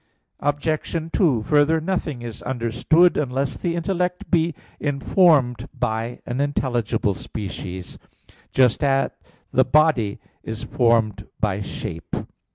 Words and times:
Obj. 0.39 1.11
2: 1.13 1.43
Further, 1.43 1.79
nothing 1.79 2.23
is 2.23 2.41
understood 2.41 3.17
unless 3.17 3.55
the 3.55 3.75
intellect 3.75 4.31
be 4.31 4.55
informed 4.79 5.69
by 5.79 6.21
an 6.25 6.41
intelligible 6.41 7.13
species; 7.13 7.99
just 8.51 8.83
at 8.83 9.15
the 9.51 9.63
body 9.63 10.19
is 10.41 10.63
formed 10.63 11.27
by 11.39 11.61
shape. 11.61 12.15